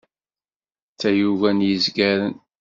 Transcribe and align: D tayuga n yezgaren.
D 0.93 0.95
tayuga 0.99 1.49
n 1.57 1.65
yezgaren. 1.67 2.35